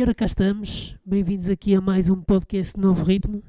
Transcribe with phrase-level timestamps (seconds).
[0.00, 3.42] E ora cá estamos, bem-vindos aqui a mais um podcast Novo Ritmo.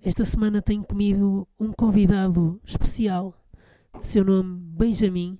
[0.00, 3.34] Esta semana tenho comigo um convidado especial,
[3.96, 5.36] de seu nome Benjamin.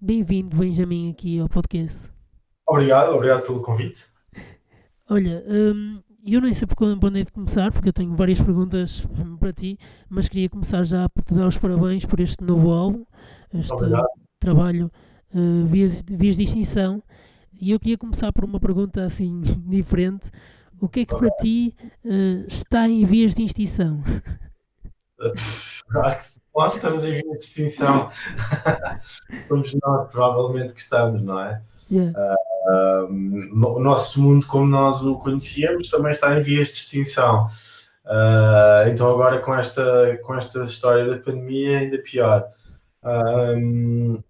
[0.00, 2.10] Bem-vindo, Benjamin, aqui ao podcast.
[2.66, 4.06] Obrigado, obrigado pelo convite.
[5.06, 9.06] Olha, hum, eu nem sei por onde é de começar, porque eu tenho várias perguntas
[9.38, 9.78] para ti,
[10.08, 13.04] mas queria começar já por te dar os parabéns por este novo álbum,
[13.52, 14.08] este Obrigado.
[14.38, 14.90] trabalho
[15.34, 17.02] uh, vias, vias de extinção.
[17.60, 20.30] E eu queria começar por uma pergunta assim diferente.
[20.80, 24.02] O que é que para ti uh, está em vias de extinção?
[26.56, 28.10] Nós estamos em vias de extinção.
[29.46, 31.62] Somos nós, provavelmente, que estamos, não é?
[31.90, 32.18] Yeah.
[32.68, 33.06] Uh,
[33.66, 37.46] o nosso mundo, como nós o conhecíamos, também está em vias de extinção.
[38.04, 42.46] Uh, então, agora com esta, com esta história da pandemia, ainda pior.
[43.02, 44.22] Uh,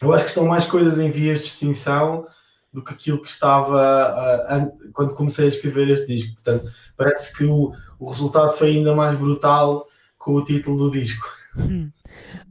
[0.00, 2.26] eu acho que estão mais coisas em vias de extinção
[2.72, 3.76] do que aquilo que estava
[4.62, 6.34] uh, quando comecei a escrever este disco.
[6.34, 9.86] Portanto, parece que o, o resultado foi ainda mais brutal
[10.18, 11.26] com o título do disco.
[11.56, 11.90] Hum.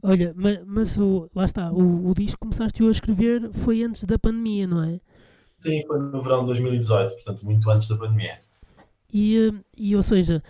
[0.02, 4.18] Olha, mas, mas o, lá está, o, o disco começaste a escrever foi antes da
[4.18, 5.00] pandemia, não é?
[5.56, 8.38] Sim, foi no verão de 2018, portanto, muito antes da pandemia.
[9.12, 10.42] E, e ou seja,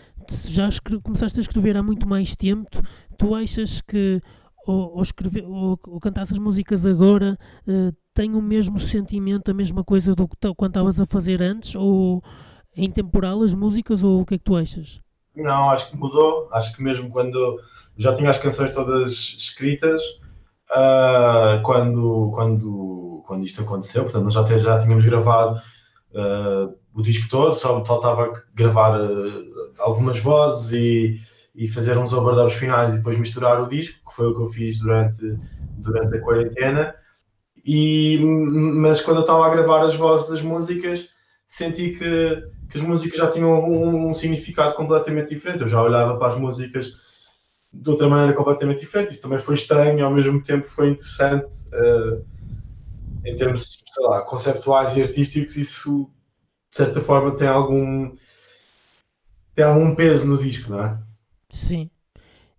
[0.48, 0.68] já
[1.02, 2.82] começaste a escrever há muito mais tempo, tu,
[3.16, 4.20] tu achas que
[4.66, 9.54] ou, ou, escrever, ou, ou cantar essas músicas agora uh, tem o mesmo sentimento, a
[9.54, 11.76] mesma coisa do que quando estavas a fazer antes?
[11.76, 12.20] Ou
[12.76, 14.02] é intemporal as músicas?
[14.02, 15.00] Ou o que é que tu achas?
[15.36, 16.48] Não, acho que mudou.
[16.50, 17.60] Acho que mesmo quando
[17.96, 20.02] já tinha as canções todas escritas,
[20.72, 25.60] uh, quando, quando, quando isto aconteceu, portanto, nós até, já tínhamos gravado
[26.10, 31.20] uh, o disco todo, só faltava gravar uh, algumas vozes e,
[31.54, 34.48] e fazer uns overdubs finais e depois misturar o disco, que foi o que eu
[34.48, 35.38] fiz durante,
[35.76, 36.96] durante a quarentena.
[37.70, 41.10] E, mas quando eu estava a gravar as vozes das músicas,
[41.46, 45.60] senti que, que as músicas já tinham um, um, significado completamente diferente.
[45.60, 46.94] Eu já olhava para as músicas
[47.70, 49.12] de outra maneira completamente diferente.
[49.12, 52.24] Isso também foi estranho e ao mesmo tempo foi interessante uh,
[53.22, 55.58] em termos lá, conceptuais e artísticos.
[55.58, 56.10] Isso
[56.70, 58.14] de certa forma tem algum
[59.54, 60.98] tem algum peso no disco, não é?
[61.50, 61.90] Sim.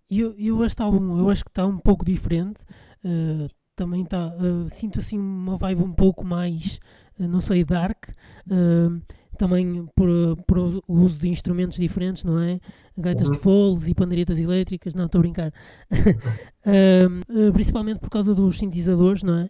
[0.08, 2.62] Eu, eu este álbum eu acho que está um pouco diferente.
[3.04, 3.46] Uh,
[3.80, 4.28] também está.
[4.36, 6.78] Uh, sinto assim uma vibe um pouco mais,
[7.18, 8.10] uh, não sei, dark.
[8.46, 9.00] Uh,
[9.38, 12.60] também por, por o uso de instrumentos diferentes, não é?
[12.98, 13.34] Gaitas uhum.
[13.34, 15.50] de foles e pandeiretas elétricas, não, estou a brincar.
[17.54, 19.48] principalmente por causa dos sintetizadores, não é?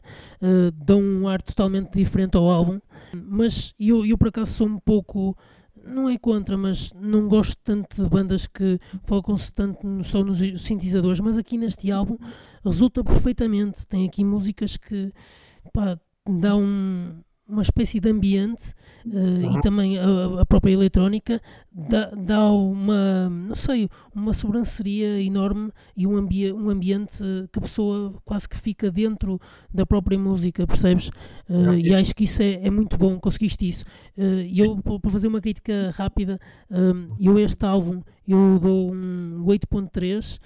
[0.73, 2.79] dão um ar totalmente diferente ao álbum.
[3.13, 5.37] Mas eu, eu por acaso sou um pouco
[5.85, 11.21] não é contra, mas não gosto tanto de bandas que focam-se tanto só nos sintetizadores,
[11.21, 12.17] mas aqui neste álbum
[12.65, 13.87] resulta perfeitamente.
[13.87, 15.13] Tem aqui músicas que
[15.73, 15.99] pá,
[16.29, 18.73] dão uma espécie de ambiente
[19.05, 19.59] uh, uhum.
[19.59, 21.41] e também a, a, própria eletrónica
[21.71, 27.19] dá, dá uma, não sei, uma sobranceria enorme e um, ambi um ambiente
[27.53, 29.41] que a pessoa quase que fica dentro
[29.73, 31.09] da própria música, percebes?
[31.49, 33.85] Uh, e acho que isso é, é muito bom, conseguiste isso.
[34.17, 36.39] Uh, e eu, para fazer uma crítica rápida,
[37.19, 40.39] eu este álbum, eu dou um 8.3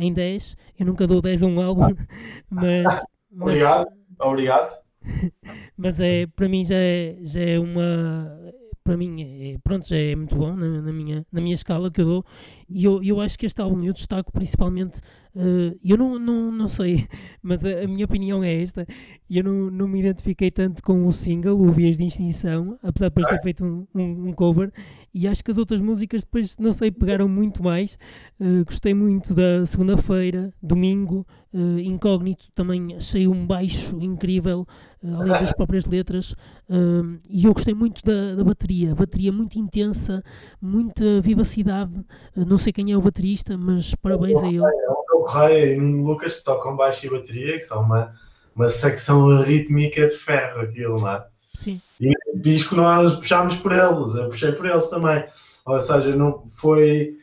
[0.00, 1.94] em 10, eu nunca dou 10 a um álbum,
[2.48, 2.84] mas...
[3.30, 3.86] mas obrigado,
[4.20, 4.87] obrigado.
[5.76, 8.52] mas é, para mim já é, já é uma.
[8.82, 12.00] Para mim, é, pronto, já é muito bom na, na, minha, na minha escala que
[12.00, 12.24] eu dou.
[12.70, 15.00] E eu, eu acho que este álbum eu destaco principalmente.
[15.34, 17.06] Uh, eu não, não, não sei,
[17.42, 18.86] mas a, a, minha opinião é esta.
[19.28, 23.14] Eu não, não me identifiquei tanto com o single, o Vias de Extinção, apesar de
[23.14, 24.72] depois ter feito um, um, um cover.
[25.18, 27.98] E acho que as outras músicas depois, não sei, pegaram muito mais.
[28.38, 34.64] Uh, gostei muito da segunda-feira, domingo, uh, incógnito, também achei um baixo incrível.
[35.02, 36.36] Eh, além das próprias letras,
[36.68, 40.22] uh, e eu gostei muito da, da, bateria, bateria muito intensa,
[40.62, 41.98] muita vivacidade.
[42.36, 44.58] Uh, não sei quem é o baterista, mas parabéns a ele.
[44.58, 48.12] É o Correia e o Lucas que tocam baixo e bateria, que são uma,
[48.54, 51.26] uma secção rítmica de ferro, aquilo, não é?
[51.58, 51.80] Sim.
[52.00, 55.24] E diz que nós puxámos por eles, eu puxei por eles também.
[55.66, 57.16] Ou seja, não foi.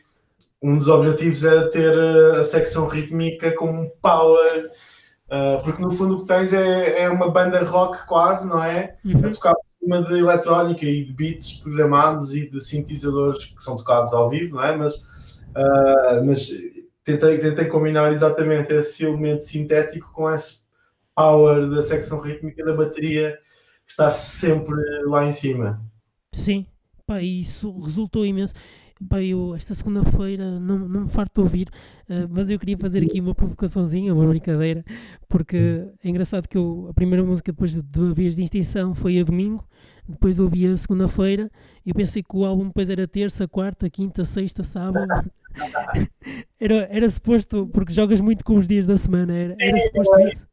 [0.62, 1.98] Um dos objetivos era ter
[2.34, 4.70] a secção rítmica com um power
[5.26, 8.96] Uh, porque no fundo o que tens é, é uma banda rock quase, não é?
[9.04, 9.26] Uhum.
[9.26, 14.12] A tocar uma de eletrónica e de beats programados e de sintetizadores que são tocados
[14.12, 14.76] ao vivo, não é?
[14.76, 16.48] Mas, uh, mas
[17.02, 20.60] tentei, tentei combinar exatamente esse elemento sintético com esse
[21.12, 23.36] power da secção rítmica da bateria
[23.86, 25.80] que está sempre lá em cima.
[26.34, 26.66] Sim,
[27.06, 28.54] pá, isso resultou imenso.
[29.08, 31.68] Pá, eu esta segunda-feira não, não me farto de ouvir,
[32.08, 34.82] uh, mas eu queria fazer aqui uma provocaçãozinha, uma brincadeira,
[35.28, 39.20] porque é engraçado que eu, a primeira música depois de, de Vias de Extinção foi
[39.20, 39.68] a domingo,
[40.08, 41.50] depois ouvi a segunda-feira,
[41.84, 45.06] e eu pensei que o álbum depois era terça, quarta, quinta, sexta, sábado.
[46.58, 50.46] era, era suposto, porque jogas muito com os dias da semana, era, era suposto isso?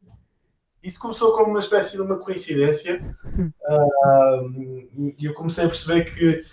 [0.84, 3.00] Isso começou como uma espécie de uma coincidência,
[3.34, 6.44] uh, e eu comecei a perceber que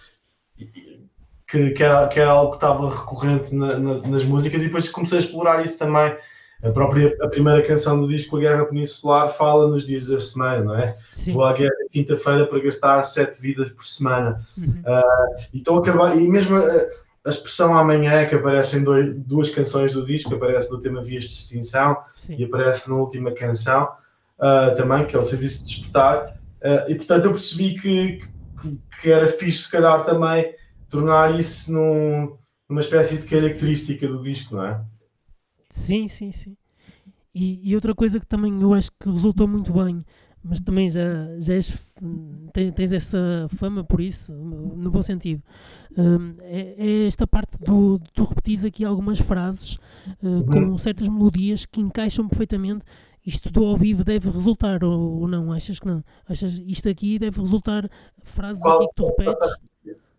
[1.51, 4.87] que, que, era, que era algo que estava recorrente na, na, nas músicas e depois
[4.87, 6.15] comecei a explorar isso também.
[6.63, 10.63] A própria a primeira canção do disco, A Guerra Peninsular, fala nos dias da semana,
[10.63, 10.95] não é?
[11.11, 11.33] Sim.
[11.33, 14.45] Vou à guerra quinta-feira para gastar sete vidas por semana.
[14.57, 14.81] Uhum.
[14.85, 16.61] Uh, então acabar, e mesmo a,
[17.25, 21.23] a, expressão amanhã, que aparece em dois, duas canções do disco, aparece no tema Vias
[21.25, 22.35] de Extinção Sim.
[22.37, 23.89] e aparece na última canção
[24.41, 26.39] uh, também, que é o Serviço de Despertar.
[26.61, 28.17] Uh, e portanto eu percebi que,
[28.61, 30.53] que, que era fixe, se calhar, também
[30.89, 32.37] tornar isso num,
[32.69, 34.81] numa espécie de característica do disco, não é?
[35.69, 36.57] Sim, sim, sim.
[37.33, 40.03] E, e, outra coisa que também eu acho que resultou muito bem,
[40.43, 41.01] mas também já,
[41.39, 41.73] já és,
[42.75, 45.41] tens essa fama por isso, no bom sentido,
[45.97, 49.75] um, é, é, esta parte do tu repetis aqui algumas frases
[50.21, 50.45] uh, uhum.
[50.45, 52.85] com certas melodias que encaixam perfeitamente.
[53.25, 55.51] Isto do ao vivo deve resultar ou, ou não?
[55.51, 56.03] Achas que não?
[56.27, 57.89] Achas isto aqui deve resultar
[58.23, 58.77] frases Qual?
[58.77, 59.49] aqui que tu repetes?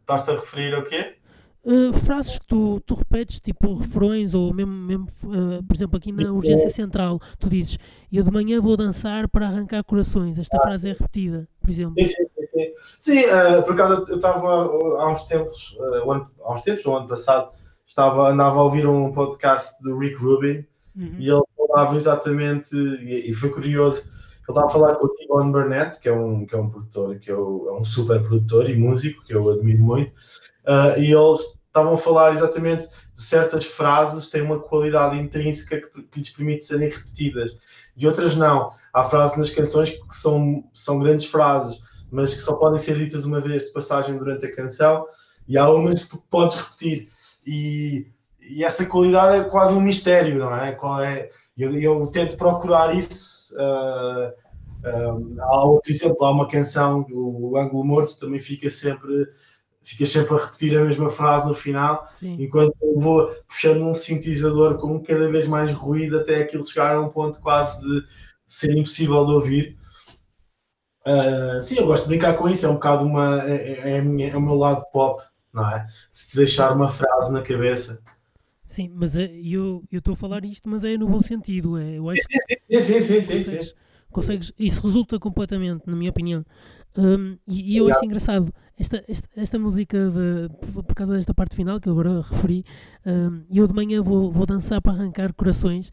[0.01, 1.17] Estás-te a referir ao quê?
[1.65, 6.11] Uh, frases que tu, tu repetes, tipo refrões, ou mesmo, mesmo uh, por exemplo, aqui
[6.11, 7.79] na urgência central, tu dizes
[8.13, 10.41] eu de manhã vou dançar para arrancar corações.
[10.41, 11.95] Esta ah, frase é repetida, por exemplo.
[11.99, 12.73] Sim, sim, sim.
[12.99, 17.07] Sim, uh, por acaso eu estava há uns tempos, ano, há uns tempos, no ano
[17.07, 17.53] passado,
[17.87, 20.65] estava, andava a ouvir um podcast do Rick Rubin
[20.97, 21.17] uhum.
[21.19, 24.03] e ele falava exatamente, e, foi curioso
[24.49, 27.19] ele estava a falar com o T-Bone Burnett, que é um, que é um produtor,
[27.19, 31.95] que é, um super produtor e músico, que eu admiro muito, uh, e eles estavam
[31.95, 36.91] a falar exatamente de certas frases têm uma qualidade intrínseca que, que lhes permite serem
[36.91, 37.57] repetidas,
[37.97, 38.73] e outras não.
[38.93, 41.81] Há frases nas canções que são, são grandes frases,
[42.11, 45.07] mas que só podem ser ditas uma vez de passagem durante a canção,
[45.47, 47.09] e há umas que tu podes repetir.
[47.47, 48.07] E,
[48.41, 50.73] e essa qualidade é quase um mistério, não é?
[50.73, 51.31] Qual é
[51.63, 54.33] eu, eu tento procurar isso Uh,
[54.89, 59.29] uh, há, por exemplo, há uma canção, o Ângulo Morto, também fica sempre,
[59.83, 62.37] fica sempre a repetir a mesma frase no final, Sim.
[62.41, 67.01] enquanto eu vou puxando um sintetizador com cada vez mais ruído até aquilo chegar a
[67.01, 68.07] um ponto quase de, de
[68.47, 69.79] ser impossível de ouvir.
[71.05, 74.31] Uh, sim, eu gosto de brincar com isso, é um bocado uma, é, é, minha,
[74.31, 75.21] é o meu lado pop,
[75.53, 75.87] não é?
[76.11, 78.01] Se deixar uma frase na cabeça.
[78.73, 81.77] Sim, mas é, eu estou a falar isto, mas é no bom sentido.
[81.77, 83.75] É, eu acho que sim, sim, sim, consegues, sim,
[84.11, 86.43] consegues, isso resulta completamente, na minha opinião.
[86.97, 91.55] Um, e, e, eu acho engraçado esta, esta, esta música de, por causa desta parte
[91.55, 92.65] final que eu agora referi.
[93.05, 95.93] Um, eu de manhã vou, vou dançar para arrancar corações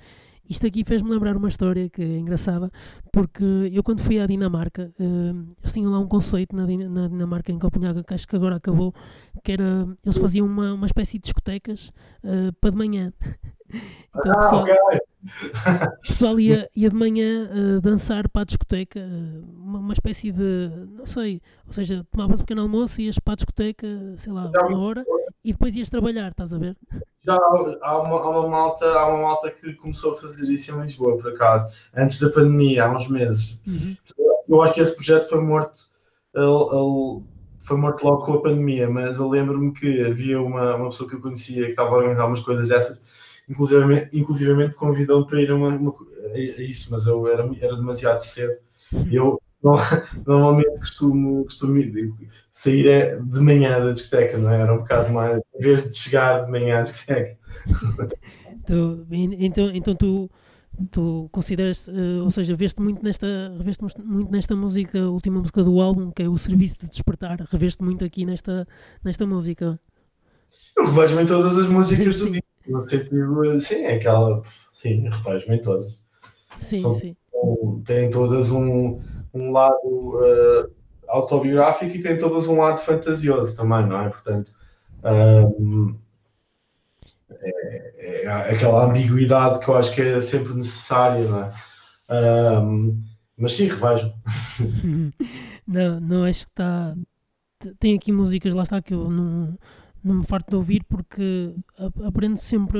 [0.49, 2.71] isto aqui fez-me lembrar uma história que é engraçada,
[3.11, 7.51] porque eu quando fui à Dinamarca, uh, eles tinham lá um conceito na, na Dinamarca,
[7.51, 8.93] em Copenhaga, que acho que agora acabou,
[9.43, 11.91] que era, eles faziam uma, uma espécie de discotecas
[12.23, 13.13] uh, para de manhã.
[14.09, 14.99] Então, ah, pessoal, okay.
[15.21, 20.31] O pessoal ia, ia de manhã uh, dançar para a discoteca, uh, uma, uma, espécie
[20.31, 23.87] de, não sei, ou seja, tomavas um pequeno almoço, ias para a discoteca,
[24.17, 25.05] sei lá, uma hora,
[25.43, 26.77] e depois ias trabalhar, estás a ver?
[27.21, 27.49] Já há
[28.01, 31.33] uma, há uma, malta, há uma malta que começou a fazer isso em Lisboa, por
[31.33, 33.61] acaso, antes da pandemia, há uns meses.
[33.67, 33.95] Uhum.
[34.47, 35.79] Eu acho que esse projeto foi morto,
[36.33, 37.23] ele, ele
[37.61, 41.15] foi morto logo com a pandemia, mas eu lembro-me que havia uma, uma pessoa que
[41.15, 42.99] eu conhecia que estava a organizar umas coisas dessas
[43.49, 45.95] inclusivamente, inclusivamente convidou-me para ir a, uma, uma,
[46.33, 48.53] a, isso, mas eu era, era demasiado cedo.
[49.11, 49.41] Eu
[50.25, 51.81] normalmente costumo, costumo
[52.51, 54.61] sair é de manhã da discoteca, não é?
[54.61, 57.37] Era um bocado mais, em vez de chegar de manhã à discoteca.
[58.65, 60.31] tu, então, então tu,
[60.91, 63.27] tu consideras, uh, ou seja, veste muito nesta,
[63.57, 67.45] reveste muito nesta música, a última música do álbum, que é o Serviço de Despertar,
[67.51, 68.65] reveste muito aqui nesta,
[69.03, 69.79] nesta música.
[70.77, 72.48] Eu revejo em todas as músicas do disco
[73.59, 75.99] sim, é aquela, sim, refaz-me em todas.
[76.55, 77.15] Sim, São, sim.
[77.85, 78.99] Têm todas um,
[79.33, 80.71] um lado uh,
[81.07, 84.09] autobiográfico e têm todas um lado fantasioso também, não é?
[84.09, 84.51] Portanto,
[85.03, 85.95] um,
[87.41, 91.51] é, é, aquela ambiguidade que eu acho que é sempre necessária, não é?
[92.61, 93.01] Um,
[93.37, 94.13] mas sim, revejo.
[95.65, 96.95] não, não acho que está.
[97.79, 99.57] Tem aqui músicas, lá está, que eu não
[100.03, 101.53] não me farto de ouvir porque
[102.05, 102.79] aprendo sempre,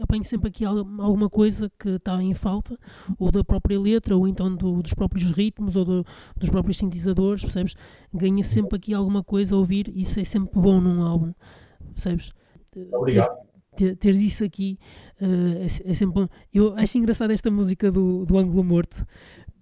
[0.00, 2.78] apanho sempre aqui alguma coisa que está em falta,
[3.18, 6.06] ou da própria letra, ou então do, dos próprios ritmos, ou do,
[6.36, 7.74] dos próprios sintetizadores, percebes?
[8.12, 11.32] Ganha sempre aqui alguma coisa a ouvir, isso é sempre bom num álbum.
[11.94, 12.32] percebes?
[12.92, 13.48] Obrigado.
[13.76, 14.76] Ter, ter, isso aqui
[15.20, 16.28] uh, é, é, sempre bom.
[16.52, 19.06] Eu acho engraçado esta música do, do Ângulo Morto,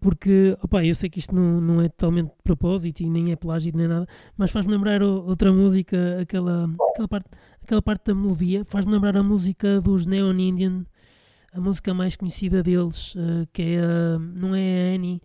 [0.01, 3.37] porque opa, eu sei que isto não, não é totalmente de propósito e nem é
[3.37, 7.31] plágio nem nada, mas faz-me lembrar outra música, aquela, aquela, parte,
[7.63, 10.85] aquela parte da melodia, faz-me lembrar a música dos Neon Indian,
[11.53, 15.21] a música mais conhecida deles, uh, que é a, não é a Annie,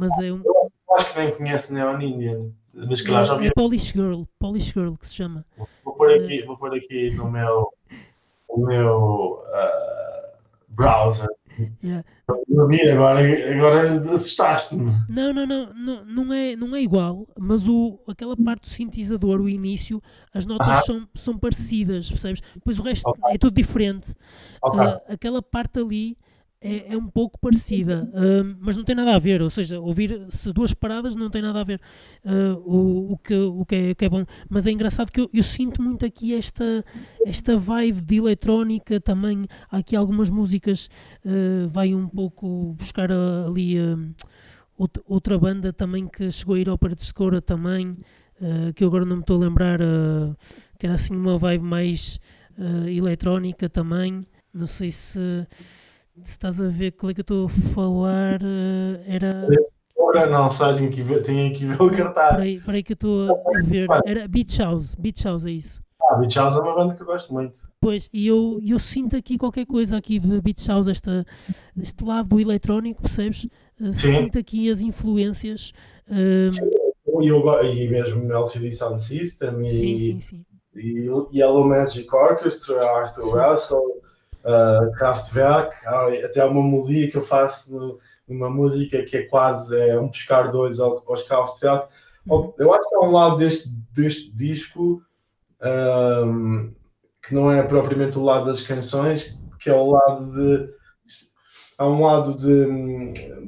[0.00, 0.42] mas é um.
[0.44, 2.38] Eu acho que nem conhece Neon Indian.
[2.72, 3.46] Mas claro, já vi.
[3.46, 5.44] É Polish Girl, Polish Girl que se chama.
[5.84, 7.72] Vou pôr aqui, uh, vou pôr aqui no meu,
[8.50, 10.36] no meu uh,
[10.68, 11.28] browser
[11.82, 12.04] Yeah.
[12.92, 14.92] agora, agora assustaste-me.
[15.08, 19.40] Não, não, não, não, não, é, não é igual, mas o, aquela parte do sintetizador,
[19.40, 20.02] o início,
[20.34, 20.82] as notas ah.
[20.82, 22.42] são, são parecidas, percebes?
[22.54, 23.34] Depois o resto okay.
[23.34, 24.14] é tudo diferente.
[24.62, 24.80] Okay.
[24.80, 26.16] Uh, aquela parte ali
[26.60, 29.42] é, é um pouco parecida, uh, mas não tem nada a ver.
[29.42, 31.80] Ou seja, ouvir-se duas paradas não tem nada a ver
[32.24, 34.24] uh, o, o, que, o que, é, que é bom.
[34.48, 36.84] Mas é engraçado que eu, eu, sinto muito aqui esta,
[37.24, 39.46] esta vibe de eletrónica também.
[39.70, 40.88] Há aqui algumas músicas,
[41.24, 43.76] uh, vai um pouco buscar ali
[45.06, 47.96] outra, banda também que chegou a ir ao Paredes de Escura também.
[48.74, 49.78] que eu agora não me estou a lembrar,
[50.78, 52.20] que era assim uma vibe mais
[52.86, 54.26] eletrónica também.
[54.52, 55.46] Não sei se
[56.24, 59.46] se estás a ver qual é que eu estou a falar, uh, era.
[59.98, 62.36] Agora não, só tenho que ver, que ver o cartaz.
[62.36, 63.88] Peraí, peraí que eu estou a ver.
[64.04, 65.82] Era Beach House, Beach House é isso.
[66.00, 67.58] Ah, Beach House é uma banda que eu gosto muito.
[67.80, 71.24] Pois, e eu, eu sinto aqui qualquer coisa aqui de Beach House, esta,
[71.76, 73.44] este lado do eletrónico, percebes?
[73.80, 75.72] Uh, sinto aqui as influências.
[76.08, 76.50] Uh...
[76.50, 76.70] Sim,
[77.26, 80.44] eu, e mesmo LCD Sound System e, sim, sim, sim.
[80.74, 83.96] e Yellow Magic Orchestra, Arthur Russell
[84.46, 85.74] uh, Kraftwerk,
[86.24, 90.50] até há uma melodia que eu faço numa música que é quase é um pescar
[90.50, 91.88] de olhos aos Kraftwerk.
[92.26, 92.54] Uhum.
[92.58, 95.02] Eu acho que há um lado deste, deste disco
[95.62, 96.72] um,
[97.22, 100.76] que não é propriamente o lado das canções, que é o lado de.
[101.78, 103.46] Há um lado de.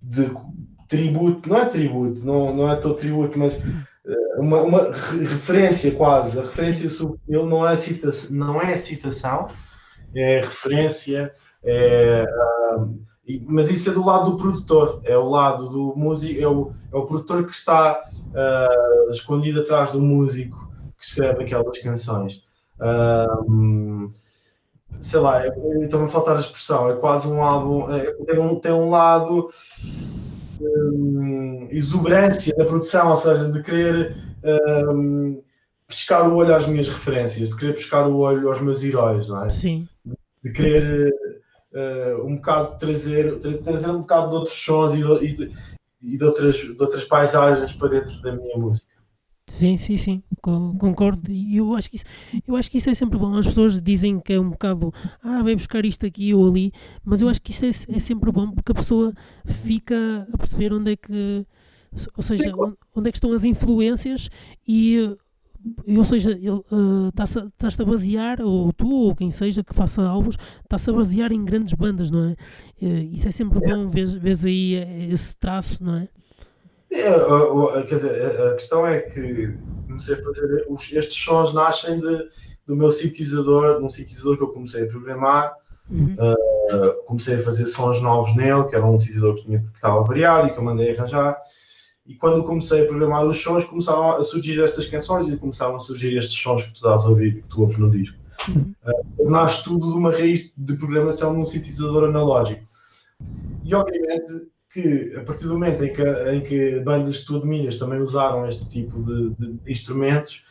[0.00, 0.30] de
[0.88, 3.54] tributo, não é tributo, não, não é todo tributo, mas
[4.36, 6.38] uma, uma referência quase.
[6.38, 9.46] A referência subtil não é citação, não é citação,
[10.14, 12.24] é referência, é,
[12.76, 12.98] uh,
[13.46, 16.96] mas isso é do lado do produtor, é o lado do músico, é o, é
[16.96, 22.42] o produtor que está uh, escondido atrás do músico que escreve aquelas canções.
[22.80, 24.10] Uh,
[25.00, 28.72] sei lá, está-me a faltar a expressão, é quase um álbum, é, tem, um, tem
[28.72, 29.48] um lado
[30.60, 31.17] um,
[31.70, 34.16] exuberância na produção, ou seja, de querer
[34.90, 35.42] um,
[35.86, 39.44] pescar o olho às minhas referências, de querer pescar o olho aos meus heróis, não
[39.44, 39.50] é?
[39.50, 39.88] Sim.
[40.44, 41.12] De querer
[41.72, 45.50] uh, um bocado trazer, trazer um bocado de outros sons e de,
[46.02, 48.97] e de, outras, de outras paisagens para dentro da minha música.
[49.48, 51.32] Sim, sim, sim, concordo.
[51.32, 52.04] E eu acho que isso,
[52.46, 53.34] eu acho que isso é sempre bom.
[53.34, 56.70] As pessoas dizem que é um bocado, ah, vai buscar isto aqui ou ali,
[57.02, 59.14] mas eu acho que isso é, é sempre bom porque a pessoa
[59.46, 61.46] fica a perceber onde é que,
[62.14, 62.52] ou seja,
[62.94, 64.28] onde é que estão as influências
[64.66, 65.16] e,
[65.96, 70.90] ou seja, uh, estás-te a basear, ou tu ou quem seja que faça álbuns, está-se
[70.90, 72.32] a basear em grandes bandas, não é?
[72.82, 74.74] Uh, isso é sempre bom, vês, vês aí
[75.10, 76.08] esse traço, não é?
[76.90, 79.54] É, quer dizer, a questão é que
[79.86, 80.66] comecei a fazer
[80.98, 82.28] estes sons nascem de,
[82.66, 85.54] do meu sintetizador, um sintetizador que eu comecei a programar.
[85.90, 86.14] Uhum.
[86.14, 90.02] Uh, comecei a fazer sons novos nele, que era um sintetizador que, tinha, que estava
[90.02, 91.38] variado e que eu mandei arranjar.
[92.06, 95.78] E quando comecei a programar os sons, começaram a surgir estas canções e começaram a
[95.78, 98.16] surgir estes sons que tu estás a ouvir, que tu ouves no disco.
[98.48, 98.74] Uhum.
[99.18, 102.66] Uh, nasce tudo de uma raiz de programação num sintetizador analógico.
[103.64, 107.78] E obviamente que a partir do momento em que, em que bandas que tu admiras
[107.78, 110.44] também usaram este tipo de, de instrumentos,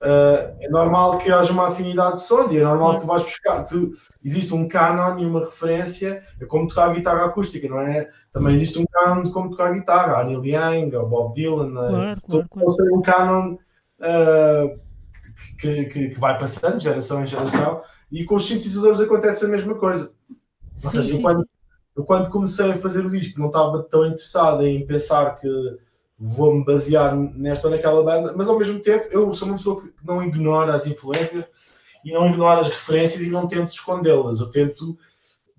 [0.00, 3.22] uh, é normal que haja uma afinidade de som e é normal que tu vais
[3.22, 3.64] buscar.
[3.64, 3.92] Tu,
[4.24, 8.08] existe um canon e uma referência, é como tocar guitarra acústica, não é?
[8.32, 12.20] Também existe um canon de como tocar guitarra, a Neil Young, o Bob Dylan, claro,
[12.28, 12.76] claro, claro.
[12.76, 14.80] tem um canon uh,
[15.58, 19.48] que, que, que, vai passando de geração em geração e com os sintetizadores acontece a
[19.48, 20.12] mesma coisa.
[20.82, 21.46] Ou sim, seja, sim, quando,
[21.96, 25.48] eu quando comecei a fazer o disco não estava tão interessado em pensar que
[26.18, 29.92] vou-me basear nesta ou naquela banda, mas ao mesmo tempo eu sou uma pessoa que
[30.02, 31.44] não ignora as influências
[32.04, 34.40] e não ignora as referências e não tento escondê-las.
[34.40, 34.96] Eu tento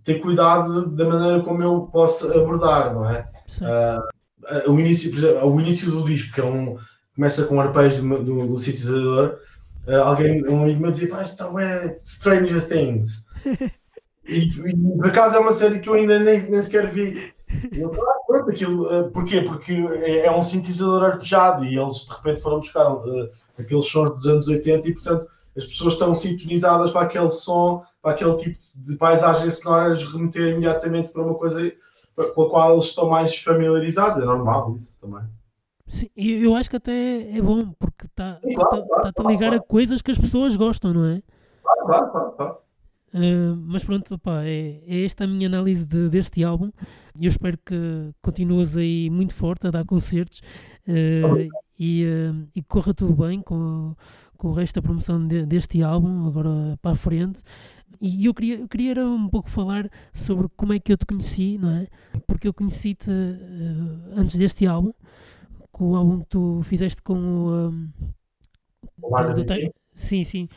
[0.04, 3.28] ter cuidado da maneira como eu posso abordar, não é?
[3.62, 6.78] Uh, o, início, por exemplo, o início do disco, que é um,
[7.16, 9.40] começa com arpejos do, do, do sintetizador,
[9.88, 13.26] uh, alguém, um amigo meu dizia, pá, isto é Stranger Things.
[14.28, 17.34] E, e, por acaso é uma série que eu ainda nem, nem sequer vi.
[17.72, 19.42] Eu, ah, pronto, aquilo, uh, porquê?
[19.42, 24.10] Porque é, é, um sintetizador arpejado e eles de repente foram buscar uh, aqueles sons
[24.16, 28.58] dos anos 80 e, portanto, as pessoas estão sintonizadas para aquele som, para aquele tipo
[28.78, 31.72] de paisagem sonora, lhes remeter imediatamente para uma coisa
[32.34, 34.22] com a qual eles estão mais familiarizados.
[34.22, 35.24] É normal isso também.
[35.88, 39.50] Sim, eu acho que até é bom, porque está claro, tá, claro, tá a ligar
[39.50, 39.64] claro.
[39.64, 41.22] a coisas que as pessoas gostam, não é?
[41.62, 42.58] Claro, claro, claro.
[43.16, 46.70] Uh, mas pronto, opa, é, é, esta a minha análise de, deste álbum.
[47.18, 50.42] Eu espero que continues aí muito forte a dar concertos
[50.86, 53.96] uh, e, uh, e corra tudo bem com,
[54.38, 57.42] com o resto da promoção de, deste álbum, agora para a frente.
[58.02, 61.06] E eu queria, eu queria era um pouco falar sobre como é que eu te
[61.06, 61.88] conheci, não é?
[62.28, 63.10] Porque eu conheci-te
[64.14, 64.92] antes deste álbum,
[65.72, 67.70] com o álbum que tu fizeste com o.
[67.70, 67.90] Um,
[69.94, 70.50] sim, sim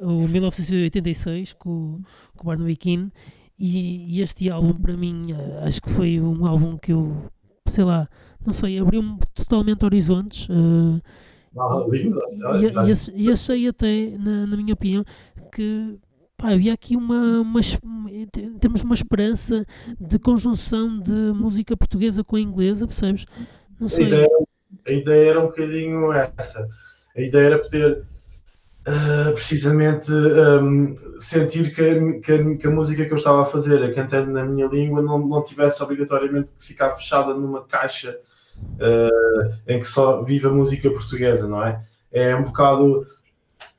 [0.00, 2.00] o 1986 com,
[2.36, 3.12] com o Barnaby Keane
[3.58, 7.30] e, e, este álbum para mim eh, acho que foi um álbum que eu
[7.66, 8.08] sei lá,
[8.44, 11.02] não sei, abriu-me totalmente horizontes uh,
[11.92, 15.04] e, e, e, achei até, na, na minha opinião,
[15.52, 15.98] que
[16.36, 17.60] pá, havia aqui uma, uma
[18.60, 19.64] temos uma esperança
[19.98, 23.26] de conjunção de música portuguesa com a inglesa, percebes?
[23.80, 24.04] Não sei.
[24.04, 24.28] A ideia,
[24.86, 26.68] a ideia era um bocadinho essa.
[27.16, 28.04] A ideia era poder
[28.88, 33.82] uh, precisamente um, sentir que a, que, que a, música que eu estava a fazer,
[33.84, 38.18] a cantar na minha língua, não, não tivesse obrigatoriamente que ficar fechada numa caixa
[38.62, 41.82] uh, em que só vive a música portuguesa, não é?
[42.10, 43.06] É um bocado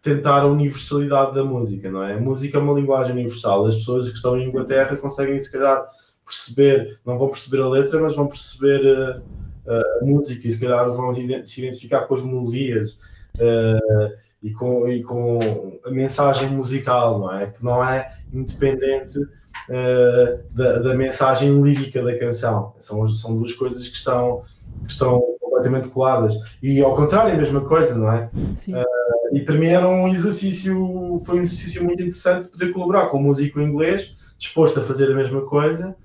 [0.02, 2.14] tentar a universalidade da música, não é?
[2.14, 3.66] A música é uma linguagem universal.
[3.66, 5.90] As pessoas que estão em Inglaterra conseguem, se calhar,
[6.26, 9.22] perceber, não vão perceber a letra, mas vão perceber
[9.66, 12.98] uh, a música e, se calhar, vão se identificar com as melodias.
[13.38, 17.48] Uh, e com, e com a mensagem musical, não é?
[17.48, 22.74] Que não é independente uh, da, da, mensagem lírica da canção.
[22.80, 24.44] São, são duas coisas que estão,
[24.86, 26.34] que estão completamente coladas.
[26.62, 28.30] E ao contrário, a mesma coisa, não é?
[28.34, 33.18] Uh, e para mim era um exercício, foi um exercício muito interessante poder colaborar com
[33.18, 35.96] um músico inglês disposto a fazer a mesma coisa.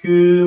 [0.00, 0.42] Que,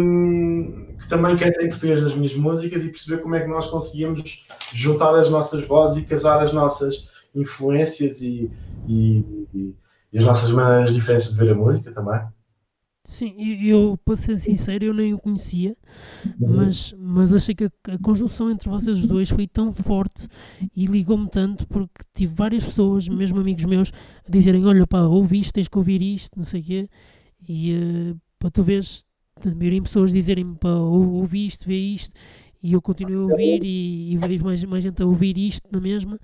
[1.00, 4.46] que, também quer ter português nas minhas músicas e perceber como é que nós conseguimos
[4.74, 8.50] juntar as nossas vozes e casar as nossas influências e,
[8.88, 12.22] e, e, as nossas maneiras diferentes de ver a música também.
[13.08, 15.78] Sim, eu, para ser sincero, eu nem o conhecia,
[16.26, 16.56] uhum.
[16.56, 20.28] mas, mas achei que a, conjunção entre vocês dois foi tão forte
[20.76, 23.92] e ligou-me tanto porque tive várias pessoas, mesmo amigos meus,
[24.28, 26.90] a dizerem: Olha, pá, ouviste, tens que ouvir isto, não sei o quê,
[27.48, 29.06] e uh, para tu vês,
[29.46, 32.12] a maioria de pessoas dizerem: pá, ouvi isto, vê isto,
[32.64, 35.80] e eu continuo a ouvir e, e vejo mais, mais gente a ouvir isto na
[35.80, 36.20] mesma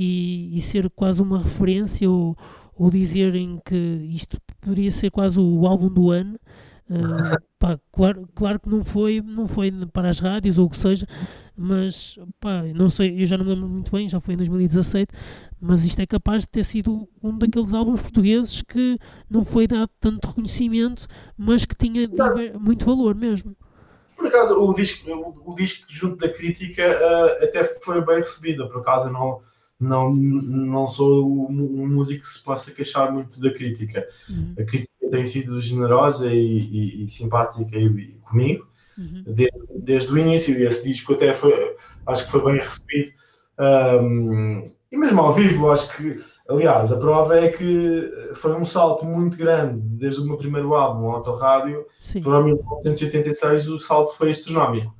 [0.00, 2.34] e, e ser quase uma referência ou,
[2.74, 3.76] ou dizerem que
[4.08, 6.38] isto poderia ser quase o álbum do ano.
[6.88, 10.78] Uh, pá, claro, claro que não foi, não foi para as rádios ou o que
[10.78, 11.06] seja,
[11.54, 15.12] mas pá, não sei, eu já não me lembro muito bem, já foi em 2017,
[15.60, 19.90] mas isto é capaz de ter sido um daqueles álbuns portugueses que não foi dado
[20.00, 22.08] tanto reconhecimento, mas que tinha
[22.58, 23.54] muito valor mesmo.
[24.16, 28.66] Por acaso, o disco, o, o disco junto da crítica uh, até foi bem recebido,
[28.68, 29.42] por acaso não
[29.80, 34.06] não, não sou um, músico que se possa queixar muito da crítica.
[34.28, 34.54] Uhum.
[34.58, 38.68] A crítica tem sido generosa e, e, e simpática e, comigo
[39.00, 39.24] uhum.
[39.26, 40.58] desde, desde, o início.
[40.58, 43.12] E esse disco até foi, acho que foi bem recebido.
[43.58, 49.04] Um, e mesmo ao vivo, acho que, aliás, a prova é que foi um salto
[49.04, 51.86] muito grande desde o meu primeiro álbum, Autorádio,
[52.22, 54.94] para 1986, o salto foi astronómico.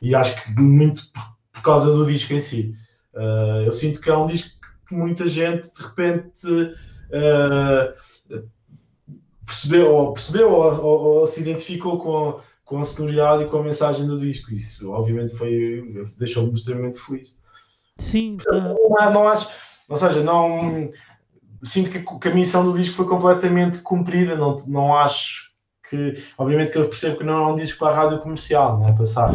[0.00, 2.74] E acho que muito por, por causa do disco em si.
[3.18, 4.50] Uh, eu sinto que é um disco
[4.86, 8.42] que muita gente de repente uh,
[9.44, 13.62] percebeu, ou, percebeu ou, ou, ou, se identificou com, com a sonoridade e com a
[13.64, 14.54] mensagem do disco.
[14.54, 17.36] Isso, obviamente, foi deixou-me extremamente feliz.
[17.98, 18.54] Sim, tá.
[18.54, 19.48] não, não acho,
[19.88, 20.88] ou seja, não
[21.60, 24.36] sinto que, que, a missão do disco foi completamente cumprida.
[24.36, 25.50] Não, não acho
[25.90, 28.86] que, obviamente, que eu percebo que não é um disco para a rádio comercial, não
[28.86, 28.92] é?
[28.92, 29.32] Passar.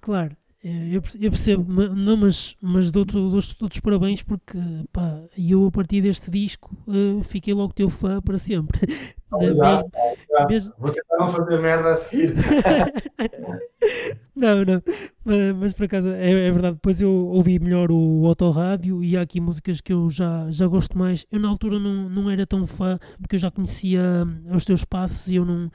[0.00, 0.36] Claro.
[0.64, 4.56] Eu, percebo, não, mas, mas dou-te dou todos os parabéns porque
[4.92, 8.78] pá, eu a partir deste disco uh, fiquei logo teu fã para sempre.
[9.32, 10.74] Obrigado, mesmo, mesmo...
[10.78, 12.34] Vou tentar não fazer merda a seguir.
[14.36, 14.82] não, não,
[15.24, 16.74] mas, mas por acaso é, é, verdade.
[16.74, 20.96] Depois eu ouvi melhor o autorrádio e há aqui músicas que eu já, já gosto
[20.96, 21.26] mais.
[21.32, 24.84] Eu na altura não, não era tão fã porque eu já conhecia hum, os teus
[24.84, 25.68] passos e eu não,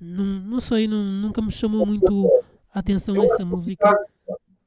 [0.00, 2.28] não, não sei, não, nunca me chamou muito
[2.74, 3.96] a atenção essa música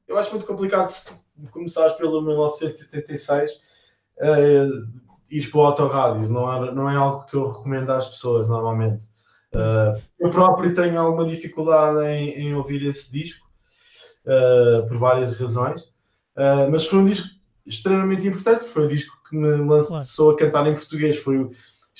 [0.08, 1.10] eu acho muito complicado se
[1.50, 6.28] começares pelo 1976 uh, ir para o autorrádio.
[6.28, 9.04] Não é, não é algo que eu recomendo às pessoas normalmente.
[9.52, 13.46] Uh, eu próprio tenho alguma dificuldade em, em ouvir esse disco
[14.26, 15.80] uh, por várias razões.
[16.36, 17.28] Uh, mas foi um disco
[17.64, 21.18] extremamente importante, foi o disco que me lançou a cantar em português.
[21.18, 21.50] Foi,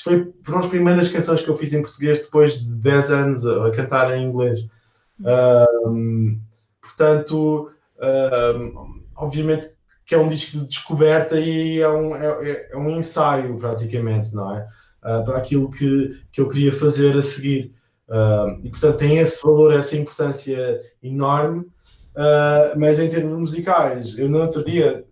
[0.03, 3.67] foi, foram as primeiras canções que eu fiz em português depois de 10 anos a,
[3.67, 4.61] a cantar em inglês.
[5.21, 6.39] Uh,
[6.81, 12.89] portanto, uh, obviamente que é um disco de descoberta e é um, é, é um
[12.91, 14.69] ensaio praticamente, não é?
[15.03, 17.75] Uh, para aquilo que, que eu queria fazer a seguir.
[18.09, 21.63] Uh, e portanto tem esse valor, essa importância enorme,
[22.15, 25.05] uh, mas em termos musicais, eu no outro dia,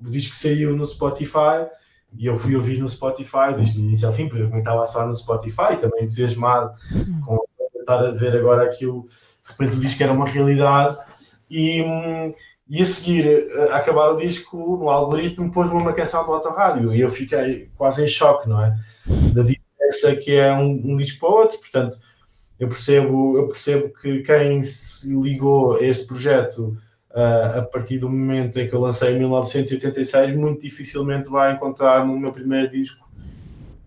[0.00, 1.68] o disco saiu no Spotify
[2.18, 5.06] e eu fui ouvir no Spotify, desde o início ao fim, porque eu estava só
[5.06, 6.72] no Spotify, também entusiasmado
[7.24, 7.38] com
[7.72, 10.98] tentar a ver agora aquilo, de repente o disco era uma realidade
[11.50, 11.84] e.
[12.72, 17.00] E a seguir, a acabar o disco, no algoritmo, pôs-me uma canção do autorrádio e
[17.00, 18.76] eu fiquei quase em choque, não é?
[19.34, 21.58] Da diferença que é um, um disco para o outro.
[21.58, 21.98] Portanto,
[22.60, 26.76] eu percebo, eu percebo que quem se ligou a este projeto
[27.10, 32.06] uh, a partir do momento em que eu lancei em 1986, muito dificilmente vai encontrar
[32.06, 33.08] no meu primeiro disco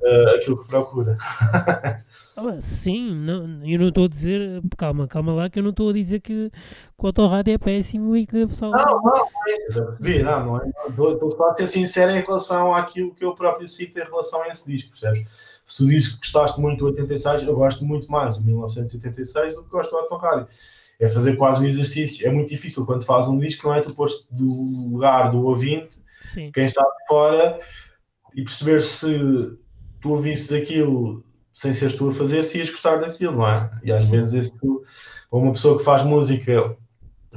[0.02, 1.18] uh, aquilo que procura.
[2.36, 5.90] Ah, sim, não, eu não estou a dizer, calma, calma lá, que eu não estou
[5.90, 8.72] a dizer que, que o autorrádio é péssimo e que a pessoa.
[8.72, 10.68] Não, não, não é isso, não, não é.
[11.14, 14.48] Estou só a ser sincero em relação àquilo que eu próprio cito em relação a
[14.48, 15.62] esse disco, percebes?
[15.66, 19.64] Se tu dizes que gostaste muito do 86, eu gosto muito mais de 1986 do
[19.64, 20.48] que gosto do autorrádio.
[21.00, 22.28] É fazer quase um exercício.
[22.28, 23.82] É muito difícil quando fazes um disco, não é?
[23.82, 26.52] Tu pôs do lugar do ouvinte, Sim.
[26.52, 27.60] quem está de fora,
[28.36, 29.58] e perceber se
[30.02, 33.70] tu ouvisses aquilo sem seres tu a fazer, se ias gostar daquilo, não é?
[33.84, 34.84] E às vezes isso,
[35.32, 36.76] uma pessoa que faz música,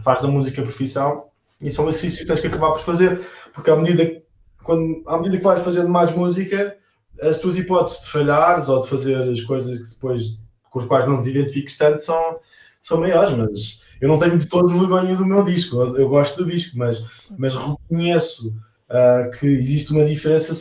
[0.03, 1.25] faz da música profissão,
[1.61, 3.21] isso é um exercício que tens que acabar por fazer,
[3.55, 4.23] porque à medida,
[4.63, 6.77] quando, à medida que vais fazendo mais música,
[7.21, 10.39] as tuas hipóteses de falhares ou de fazer as coisas que depois
[10.71, 12.39] com as quais não te identifiques tanto são,
[12.83, 16.51] são maiores, mas eu não tenho de todo vergonha do meu disco, eu gosto do
[16.51, 17.03] disco, mas,
[17.39, 18.55] mas reconheço
[18.91, 20.55] uh, que existe uma diferença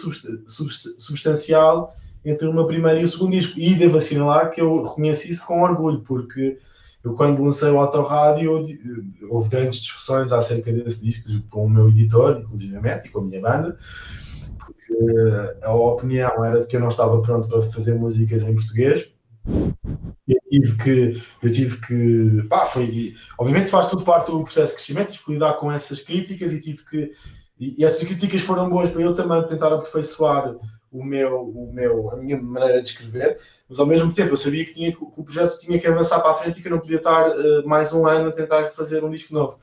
[0.98, 1.94] substancial
[2.26, 3.60] entre o meu primeiro e o segundo disco.
[3.60, 6.58] E devo assinalar que eu reconheci isso com orgulho, porque
[7.06, 8.66] eu, quando lancei o Autorádio,
[9.30, 13.40] houve grandes discussões acerca desse disco com o meu editor, inclusivamente, e com a minha
[13.40, 13.78] banda,
[14.58, 19.08] porque a opinião era de que eu não estava pronto para fazer músicas em português.
[20.28, 24.78] Eu tive que, eu tive que, pá, foi, obviamente faz tudo parte do processo de
[24.78, 27.12] crescimento, tive que lidar com essas críticas e tive que,
[27.60, 30.56] e essas críticas foram boas para eu também tentar aperfeiçoar
[31.00, 34.64] o meu, o meu, a minha maneira de escrever, mas ao mesmo tempo eu sabia
[34.64, 36.80] que, tinha, que o projeto tinha que avançar para a frente e que eu não
[36.80, 39.60] podia estar uh, mais um ano a tentar fazer um disco novo.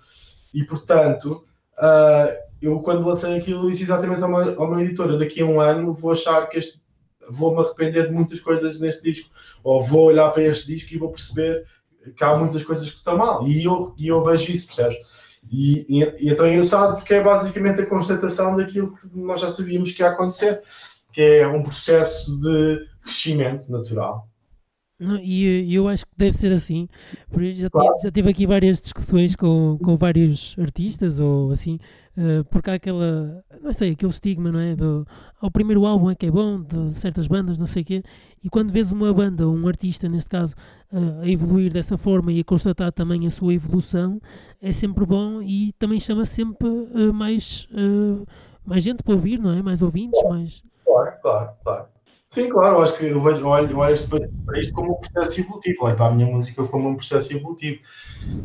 [0.52, 1.44] E portanto,
[1.78, 5.60] uh, eu quando lancei aquilo disse exatamente ao meu, ao meu editor: daqui a um
[5.60, 6.82] ano vou achar que este.
[7.30, 9.30] Vou-me arrepender de muitas coisas neste disco,
[9.62, 11.64] ou vou olhar para este disco e vou perceber
[12.16, 14.98] que há muitas coisas que estão mal, e eu, e eu vejo isso, percebes?
[15.50, 19.50] E, e, e é tão engraçado porque é basicamente a constatação daquilo que nós já
[19.50, 20.60] sabíamos que ia acontecer
[21.12, 24.28] que é um processo de crescimento natural.
[25.02, 26.88] Não, e eu acho que deve ser assim.
[27.54, 27.88] Já, claro.
[27.94, 31.80] tive, já tive aqui várias discussões com, com vários artistas, ou assim,
[32.16, 34.76] uh, porque há aquela, não sei, aquele estigma, não é?
[34.76, 35.04] Do,
[35.40, 38.02] ao primeiro álbum é que é bom, de certas bandas, não sei o quê,
[38.44, 40.54] e quando vês uma banda, um artista, neste caso,
[40.92, 44.20] uh, a evoluir dessa forma e a constatar também a sua evolução,
[44.60, 47.68] é sempre bom e também chama sempre uh, mais,
[48.64, 49.60] mais gente para ouvir, não é?
[49.62, 51.86] Mais ouvintes, mais Claro, claro, claro.
[52.28, 53.98] Sim, claro, acho que eu vejo, olho, olho
[54.46, 57.80] para isto como um processo evolutivo, olho para a minha música como um processo evolutivo.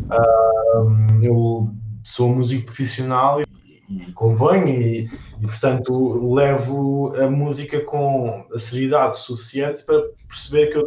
[0.10, 1.70] Uh, eu
[2.04, 3.46] sou músico profissional e,
[3.90, 5.10] e componho e,
[5.42, 10.86] e, portanto, levo a música com a seriedade suficiente para perceber que eu,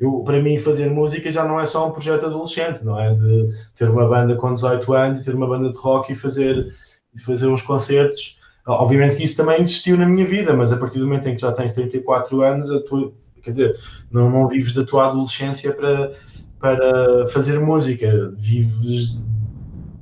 [0.00, 3.14] eu, para mim, fazer música já não é só um projeto adolescente, não é?
[3.14, 6.74] De ter uma banda com 18 anos, ter uma banda de rock e fazer,
[7.14, 10.98] e fazer uns concertos Obviamente que isso também existiu na minha vida, mas a partir
[10.98, 13.76] do momento em que já tens 34 anos, tua, quer dizer,
[14.10, 16.12] não, não vives da tua adolescência para,
[16.60, 19.20] para fazer música, vives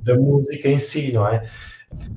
[0.03, 1.41] da música em si, não é?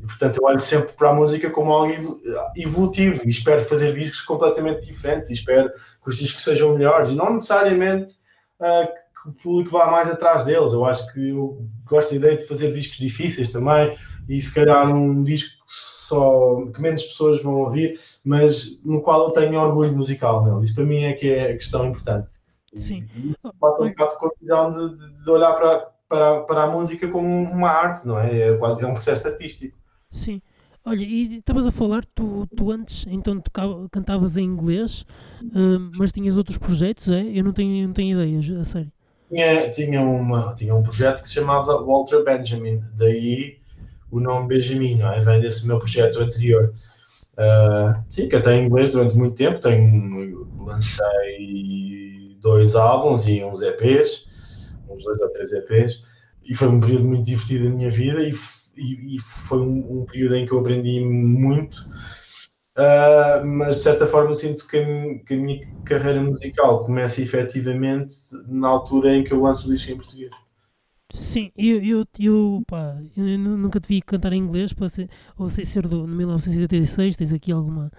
[0.03, 2.21] Portanto, eu olho sempre para a música como algo
[2.57, 7.15] evolutivo e espero fazer discos completamente diferentes e espero que os discos sejam melhores e
[7.15, 8.15] não necessariamente
[8.61, 10.73] uh, que o público vá mais atrás deles.
[10.73, 13.97] Eu acho que eu gosto da ideia de fazer discos difíceis também
[14.29, 15.64] e se calhar um disco
[16.05, 20.45] só que menos pessoas vão ouvir, mas no qual eu tenho orgulho musical.
[20.45, 20.61] Não?
[20.61, 22.29] Isso para mim é que é a questão importante.
[22.75, 23.07] Sim.
[23.61, 27.71] Pode um bocado com a visão de, olhar para, para, para a música como uma
[27.71, 28.33] arte, não é?
[28.33, 29.77] É, é um processo artístico.
[30.11, 30.43] Sim.
[30.85, 35.07] Olha, e estavas a falar, tu, tu antes então tocava, cantavas em inglês,
[35.43, 37.23] uh, mas tinhas outros projetos, é?
[37.23, 38.93] Eu não tenho, não tenho ideias, a sério.
[39.31, 43.59] Tinha, tinha, uma, tinha um projeto que se chamava Walter Benjamin, daí
[44.17, 45.21] o nome Benjamin, é?
[45.21, 46.73] Vem desse meu projeto anterior.
[47.33, 53.61] Uh, sim, que até em inglês durante muito tempo, tenho, lancei dois álbuns e uns
[53.61, 54.27] EPs,
[54.89, 56.03] uns dois ou três EPs,
[56.45, 58.31] e foi um período muito divertido da minha vida e,
[58.77, 61.79] e, e foi um, um, período em que eu aprendi muito,
[62.79, 68.15] uh, mas de certa forma sinto que a, que a, minha carreira musical começa efetivamente
[68.47, 70.44] na altura em que eu lanço o disco em português.
[71.13, 75.49] Sim, eu, eu, eu, pá, eu nunca te vi cantar em inglês, para ser, ou
[75.49, 77.91] sei ser do 1986, tens aqui alguma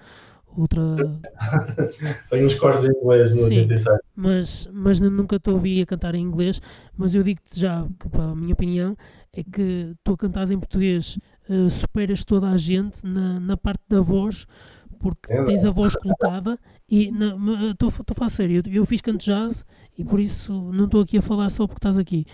[0.57, 0.81] outra.
[2.29, 3.99] Tenho uns cores em inglês no Sim, 86.
[4.15, 6.61] Mas, mas nunca te ouvi a cantar em inglês,
[6.97, 8.97] mas eu digo-te já que, pá, a minha opinião
[9.31, 11.17] é que tu a cantares em português
[11.49, 14.47] uh, superas toda a gente na, na parte da voz,
[14.99, 16.57] porque é tens a voz colocada
[16.89, 17.11] e
[17.71, 19.65] estou a falar sério, eu, eu fiz canto jazz
[19.97, 22.25] e por isso não estou aqui a falar só porque estás aqui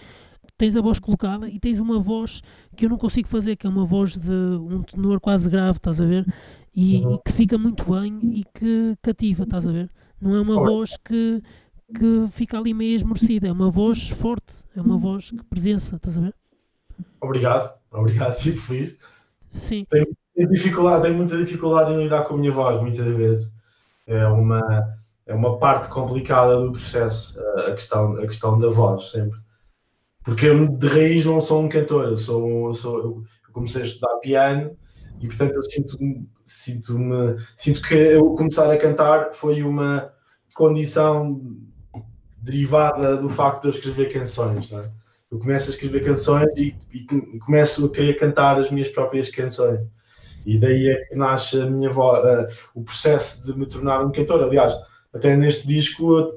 [0.61, 2.43] tens a voz colocada e tens uma voz
[2.75, 5.99] que eu não consigo fazer, que é uma voz de um tenor quase grave, estás
[5.99, 6.23] a ver?
[6.75, 7.15] E, uhum.
[7.15, 9.89] e que fica muito bem e que cativa, estás a ver?
[10.21, 11.41] Não é uma voz que,
[11.95, 16.15] que fica ali meio esmorecida, é uma voz forte, é uma voz que presença, estás
[16.15, 16.35] a ver?
[17.19, 18.99] Obrigado, obrigado, fico feliz.
[19.49, 19.87] Sim.
[19.89, 23.51] Tenho, tenho, dificuldade, tenho muita dificuldade em lidar com a minha voz, muitas vezes.
[24.05, 24.95] É uma,
[25.25, 29.41] é uma parte complicada do processo, a questão, a questão da voz, sempre
[30.23, 33.85] porque eu de raiz não sou um cantor, eu sou, eu sou eu comecei a
[33.85, 34.77] estudar piano
[35.19, 35.97] e portanto eu sinto,
[36.43, 40.11] sinto, -me, sinto que eu começar a cantar foi uma
[40.55, 41.41] condição
[42.37, 44.89] derivada do facto de eu escrever canções, é?
[45.31, 49.79] Eu começo a escrever canções e, e, começo a querer cantar as minhas próprias canções.
[50.45, 54.11] E daí é que nasce a minha voz, uh, o processo de me tornar um
[54.11, 54.43] cantor.
[54.43, 54.73] Aliás,
[55.13, 56.33] até neste disco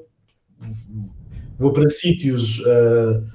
[1.59, 3.34] vou para sítios uh,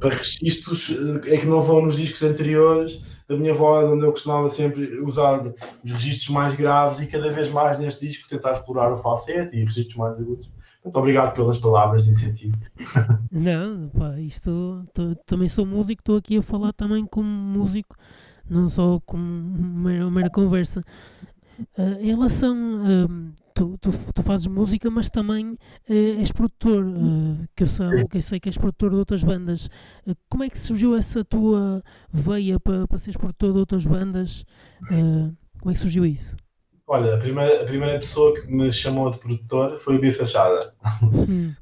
[0.00, 0.90] para registros
[1.26, 5.52] é que não vão nos discos anteriores da minha voz, onde eu costumava sempre usar
[5.84, 9.64] os registros mais graves e cada vez mais neste disco tentar explorar o falsete e
[9.64, 10.50] registros mais agudos.
[10.82, 12.56] Muito obrigado pelas palavras de incentivo.
[13.30, 17.94] Não, pá, isto tô, também sou músico, estou aqui a falar também como músico,
[18.48, 20.82] não só como mera, mera conversa.
[21.76, 27.48] Uh, em relação uh, tu, tu, tu, fazes música, mas também uh, és produtor, uh,
[27.56, 29.66] que, eu sei, que eu sei que és produtor de outras bandas.
[30.06, 34.44] Uh, como é que surgiu essa tua veia para, para seres produtor de outras bandas?
[35.60, 36.36] como é que surgiu isso?
[36.86, 40.60] Olha, a primeira, a primeira pessoa que me chamou de produtor foi o Bia Fachada.
[41.02, 41.52] Hum.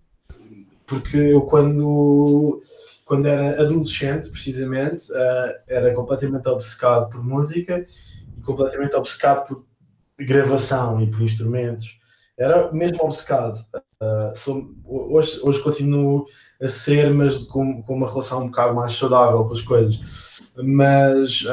[0.87, 2.61] Porque eu quando,
[3.06, 5.09] quando era adolescente, precisamente,
[5.66, 7.85] era completamente obcecado por música
[8.37, 9.64] e completamente obcecado por
[10.18, 11.98] gravação e por instrumentos.
[12.38, 13.64] Era mesmo obcecado.
[14.00, 16.26] Uh, sou, hoje, hoje continuo
[16.61, 19.98] a ser, mas com, com uma relação um bocado mais saudável com as coisas.
[20.57, 21.44] Mas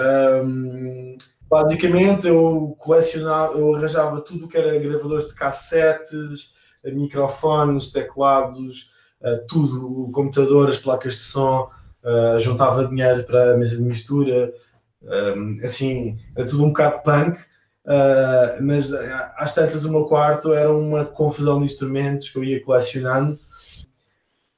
[0.43, 1.17] um,
[1.49, 6.53] basicamente eu colecionava, eu arranjava tudo o que era gravadores de cassetes,
[6.85, 8.89] microfones, teclados,
[9.21, 11.69] uh, tudo, computador, placas de som,
[12.03, 14.53] uh, juntava dinheiro para a mesa de mistura,
[15.01, 17.37] um, assim, era tudo um bocado punk
[17.85, 22.43] Uh, mas ah, às tantas o meu quarto era uma confusão de instrumentos que eu
[22.43, 23.37] ia colecionando.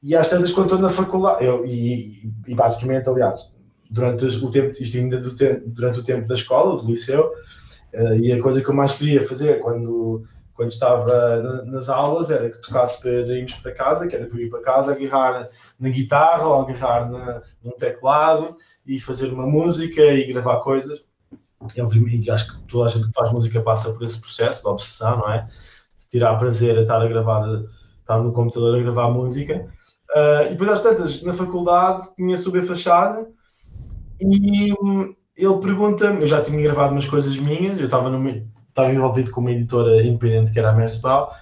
[0.03, 3.51] E às tantas quando estou na faculdade eu, e, e, basicamente aliás
[3.89, 7.31] durante o tempo isto ainda do tempo, durante o tempo da escola do liceu
[7.93, 12.29] uh, e a coisa que eu mais queria fazer quando quando estava na, nas aulas
[12.29, 15.89] era que tocasse para irmos para casa que era para ir para casa agarrar na
[15.89, 21.04] guitarra ou agarrar na, num teclado e fazer uma música e gravar coisas
[21.75, 24.69] é obviamente, acho que toda a gente que faz música passa por esse processo de
[24.69, 25.45] obsessão, não é?
[25.45, 27.63] De tirar prazer a estar a gravar,
[27.99, 29.67] estar no computador a gravar música.
[30.15, 33.27] Uh, e depois às tantas, na faculdade, tinha subir fachada
[34.21, 38.09] e um, ele pergunta-me, eu já tinha gravado umas coisas minhas, eu estava,
[38.89, 41.33] envolvido com uma editora independente que era a Mercebal,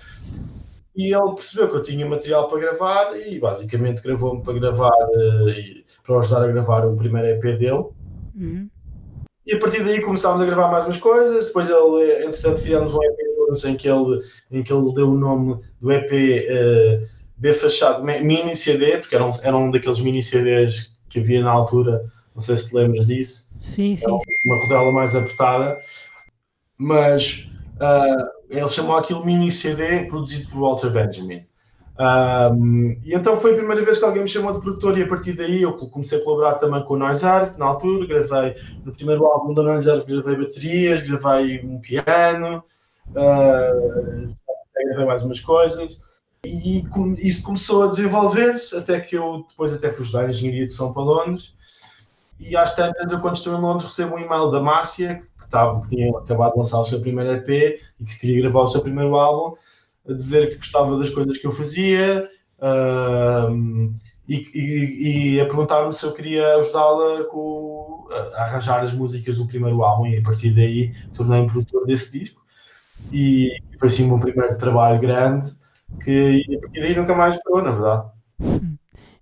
[0.95, 5.83] e ele percebeu que eu tinha material para gravar e basicamente gravou-me para gravar, uh,
[6.03, 7.85] para ajudar a gravar o primeiro EP dele.
[8.35, 8.69] Uhum.
[9.45, 11.47] E a partir daí começámos a gravar mais umas coisas.
[11.47, 13.17] Depois ele, entretanto, fizemos um EP
[13.65, 18.03] em que ele, em que ele deu o nome do EP uh, eh, B Fachado
[18.03, 22.03] Mini CD, porque era um, era um daqueles mini CDs que havia na altura.
[22.33, 23.51] Não sei se te lembras disso.
[23.61, 24.09] Sim, sim.
[24.45, 25.77] Uma rodela mais apertada.
[26.77, 31.45] Mas uh, ele chamou aquilo mini CD produzido por Walter Benjamin.
[31.95, 35.07] Um, e então foi a primeira vez que alguém me chamou de produtor e a
[35.07, 38.91] partir daí eu comecei a colaborar também com o Noise Earth, na altura, gravei no
[38.91, 42.63] primeiro álbum da Noise Earth, gravei baterias, gravei um piano,
[43.09, 44.35] uh,
[44.73, 45.99] gravei mais umas coisas
[46.43, 46.83] e
[47.19, 51.03] isso começou a desenvolver-se até que eu depois até fui estudar Engenharia de Som para
[51.03, 51.53] Londres
[52.39, 55.79] E às tantas, eu quando estou em Londres, recebo um e-mail da Márcia, que, estava,
[55.81, 58.81] que tinha acabado de lançar o seu primeiro EP e que queria gravar o seu
[58.81, 59.55] primeiro álbum,
[60.07, 62.29] a dizer que gostava das coisas que eu fazia.
[62.59, 63.93] Uh,
[64.27, 67.25] e, e, e, a perguntar-me se eu queria ajudá-la
[68.35, 72.41] a arranjar as músicas do primeiro álbum e a partir daí tornei-me produtor desse disco
[73.11, 75.51] e foi assim o meu primeiro trabalho grande
[76.01, 78.07] que a partir daí nunca mais parou, na verdade.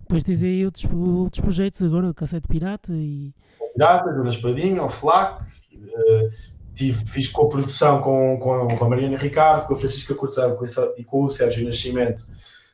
[0.00, 3.34] Depois tens aí outros, outros projetos agora, o Cassete Pirata e...
[3.72, 6.28] Pirata, Dona Espadinha, o FLAC, uh,
[6.74, 10.56] tive, fiz co-produção com, com, com a Mariana Ricardo, com a Francisca Cortesão
[10.96, 12.26] e com o Sérgio Nascimento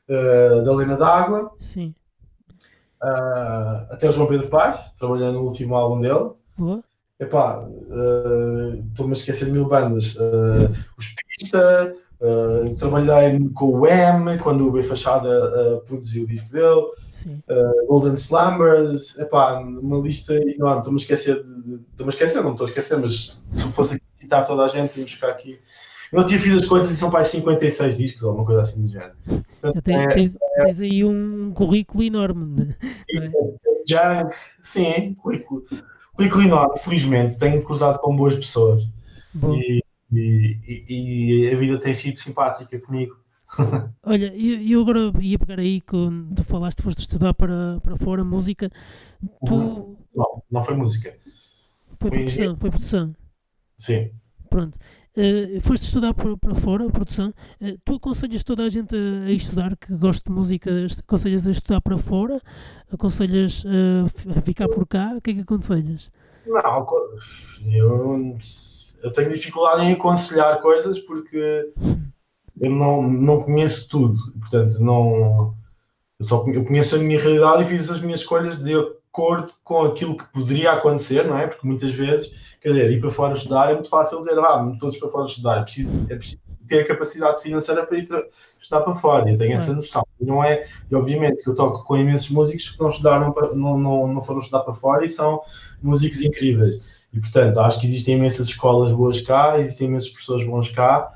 [0.08, 1.52] uh, da Lena d'Água.
[1.58, 1.94] Sim.
[3.02, 6.30] Uh, até o João Pedro Paz, trabalhando no último álbum dele.
[6.56, 6.82] Boa.
[7.20, 7.66] Epá,
[8.90, 10.16] estou-me uh, a esquecer de mil bandas.
[10.96, 16.87] Os Pista, uh, trabalhei com o M quando o B Fachada produziu o disco dele.
[17.87, 20.78] Golden Slumbers, epá, uma lista enorme.
[20.78, 21.37] Estou-me a esquecer.
[21.37, 25.12] Estou-me a esquecer, não estou a esquecer, mas se fosse citar toda a gente, tínhamos
[25.12, 25.59] ficar aqui.
[26.12, 28.88] Eu tinha fiz as contas e são para 56 discos ou alguma coisa assim do
[28.88, 29.12] género.
[29.61, 32.74] Portanto, tem, é, tens, é, tens, aí um currículo enorme.
[33.14, 33.31] É?
[33.87, 35.64] Junk, sim, currículo,
[36.14, 37.38] currículo enorme, felizmente.
[37.38, 38.85] Tenho cruzado com boas pessoas.
[39.52, 43.16] E, e, e, a vida tem sido simpática comigo.
[44.03, 48.25] Olha, e eu agora ia pegar aí quando tu falaste, foste estudar para, para fora
[48.25, 48.71] música.
[49.47, 49.55] Tu...
[49.55, 49.97] Uhum.
[50.14, 51.16] Não, não foi música.
[51.99, 53.14] Foi, foi produção, foi produção.
[53.77, 54.11] Sim.
[54.51, 54.79] Pronto.
[55.16, 57.35] Uh, foste estudar para, para fora, produção.
[57.61, 60.71] Uh, tu aconselhas toda a gente a, a, estudar que gosta de música?
[61.01, 62.40] Aconselhas a estudar para fora?
[62.92, 65.14] Aconselhas uh, a ficar por cá?
[65.16, 66.11] O que é que aconselhas?
[66.47, 66.87] Não,
[67.66, 68.38] eu,
[69.02, 71.72] eu tenho dificuldade em aconselhar coisas porque
[72.61, 74.16] eu não, não conheço tudo.
[74.40, 75.54] Portanto, não,
[76.18, 79.82] eu só eu conheço a minha realidade e fiz as minhas escolhas de acordo com
[79.82, 81.46] aquilo que poderia acontecer, não é?
[81.46, 82.30] Porque muitas vezes,
[82.61, 85.58] quer dizer, ir para fora estudar é muito fácil dizer, ah, todos para fora estudar,
[85.58, 88.08] é preciso, é preciso ter capacidade financeira para ir
[88.61, 90.06] estudar para fora, eu tenho essa noção.
[90.20, 93.78] Não é, e obviamente que eu toco com imensos músicos que não estudaram, para, não,
[93.78, 95.40] não, não foram estudar para fora e são
[95.82, 96.82] músicos incríveis.
[97.12, 101.11] E portanto, acho que existem imensas escolas boas cá, existem imensas pessoas bons cá,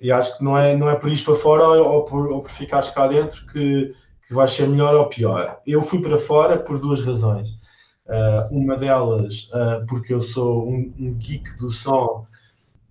[0.00, 2.42] e acho que não é, não é por ir para fora ou, ou, por, ou
[2.42, 3.94] por ficares cá dentro que
[4.26, 5.60] que vai ser melhor ou pior.
[5.66, 7.48] Eu fui para fora por duas razões.
[8.06, 12.26] Uh, uma delas, uh, porque eu sou um, um, geek do som,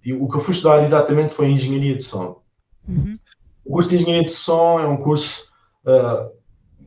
[0.04, 2.42] e o que eu fui estudar exatamente foi engenharia de som.
[2.88, 3.18] Uhum.
[3.66, 5.46] O curso de engenharia de som é um curso
[5.86, 6.32] uh,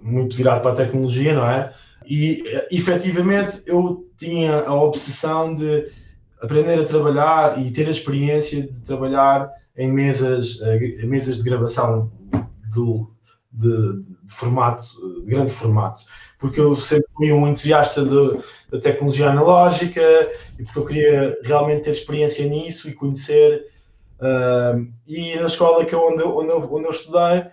[0.00, 1.72] muito virado para a tecnologia, não é?
[2.08, 5.86] E efetivamente eu tinha a obsessão de
[6.40, 10.58] aprender a trabalhar e ter a experiência de trabalhar em mesas,
[11.04, 12.10] mesas de gravação
[12.70, 13.06] de,
[13.52, 14.86] de, formato,
[15.20, 16.02] de grande formato,
[16.38, 18.02] porque eu sempre fui um entusiasta
[18.70, 20.00] da tecnologia analógica
[20.58, 23.66] e porque eu queria realmente ter experiência nisso e conhecer.
[24.18, 27.46] Uh, e na escola que eu, onde, eu, onde, eu, onde eu estudei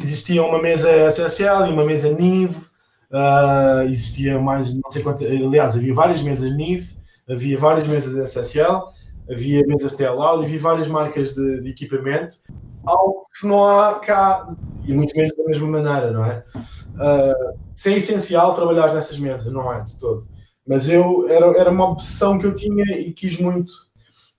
[0.00, 2.69] existia uma mesa SSL e uma mesa NIV,
[3.10, 6.96] uh, existia mais, não sei quanto, aliás, havia várias mesas NIV,
[7.28, 8.82] havia várias mesas SSL,
[9.30, 12.36] havia mesas TLAU, havia várias marcas de, de equipamento
[12.84, 16.44] algo que não há cá, e muito menos da mesma maneira, não é?
[16.56, 20.26] Uh, se é essencial trabalhar nessas mesas, não é de todo.
[20.66, 23.72] Mas eu era, era uma obsessão que eu tinha e quis muito,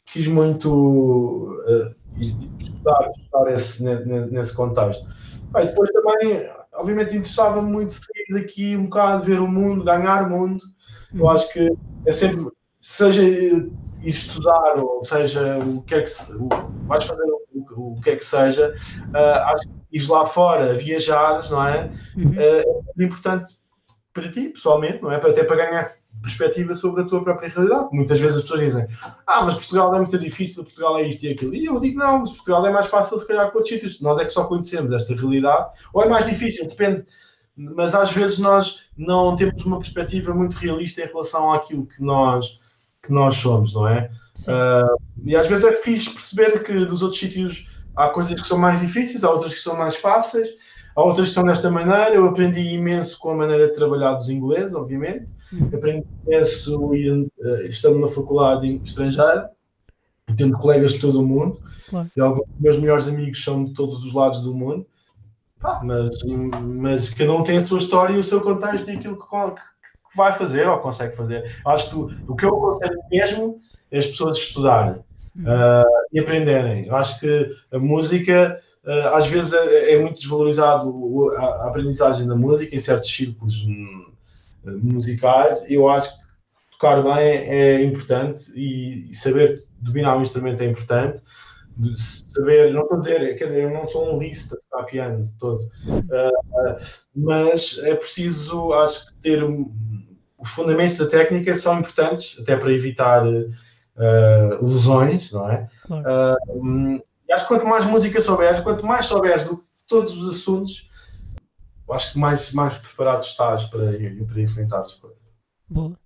[0.05, 3.84] quis muito uh, estudar, estudar esse,
[4.31, 5.07] nesse contexto.
[5.51, 10.29] Bem, depois também, obviamente, interessava-me muito sair daqui um bocado, ver o mundo, ganhar o
[10.29, 10.63] mundo.
[11.13, 11.73] Eu acho que
[12.05, 12.47] é sempre,
[12.79, 13.21] seja
[14.03, 16.49] estudar, ou seja, o que é que se, o,
[16.88, 17.41] vais fazer o,
[17.77, 18.75] o que é que seja,
[19.10, 21.91] uh, acho que ir lá fora, viajar, não é?
[22.17, 22.31] Uhum.
[22.31, 23.60] Uh, é importante
[24.13, 25.15] para ti, pessoalmente, não é?
[25.15, 27.89] Até para ganhar perspectiva sobre a tua própria realidade.
[27.91, 28.88] Muitas vezes as pessoas dizem,
[29.25, 31.55] ah, mas Portugal é muito difícil, Portugal é isto e aquilo.
[31.55, 34.01] E eu digo, não, mas Portugal é mais fácil se calhar que outros sítios.
[34.01, 35.69] Nós é que só conhecemos esta realidade.
[35.93, 37.05] Ou é mais difícil, depende.
[37.55, 42.59] Mas às vezes nós não temos uma perspectiva muito realista em relação àquilo que nós,
[43.01, 44.09] que nós somos, não é?
[44.47, 48.57] Uh, e às vezes é fixe perceber que dos outros sítios há coisas que são
[48.57, 50.49] mais difíceis, há outras que são mais fáceis,
[50.95, 52.15] há outras que são desta maneira.
[52.15, 55.28] Eu aprendi imenso com a maneira de trabalhar dos ingleses, obviamente.
[55.74, 59.49] Aprendi imenso uh, estando na faculdade estrangeira,
[60.38, 61.60] tendo colegas de todo o mundo.
[61.89, 62.10] Claro.
[62.16, 64.86] E alguns dos meus melhores amigos são de todos os lados do mundo.
[65.84, 66.10] mas,
[66.64, 70.18] mas cada um tem a sua história e o seu contexto e aquilo que, que
[70.18, 71.60] vai fazer ou consegue fazer.
[71.66, 73.60] Acho que tu, o que eu aconselho mesmo
[73.91, 76.88] é as pessoas estudarem uh, e aprenderem.
[76.88, 82.28] Eu acho que a música, uh, às vezes, é, é muito desvalorizado a, a, aprendizagem
[82.28, 83.66] da música em certos círculos.
[84.64, 86.22] Musicais, eu acho que
[86.72, 91.22] tocar bem é importante e, saber dominar o instrumento é importante
[91.97, 95.22] saber, não estou a dizer, quer dizer, eu não sou um lista de tocar piano
[95.22, 96.86] de todo, uh,
[97.16, 103.26] mas é preciso, acho que ter os fundamentos da técnica são importantes, até para evitar
[103.26, 105.68] uh, lesões, não é?
[105.86, 106.03] Claro.
[106.03, 109.57] Uh, acho que quanto mais música souberes, quanto mais souberes de
[109.88, 110.89] todos os assuntos,
[111.94, 113.92] acho que mais, mais preparado estás para,
[114.28, 115.20] para enfrentar as coisas.
[115.70, 115.98] Boa.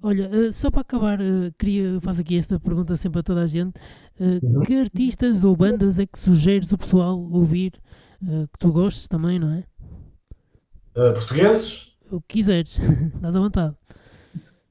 [0.00, 3.46] Olha, uh, só para acabar, uh, queria fazer aqui esta pergunta sempre a toda a
[3.46, 3.76] gente.
[4.18, 4.62] Uh, uhum.
[4.62, 7.72] Que artistas ou bandas é que sugeres o pessoal ouvir
[8.20, 9.64] que tu gostes também, não é?
[11.12, 11.92] portugueses?
[12.10, 12.80] O que quiseres,
[13.20, 13.76] dás à vontade.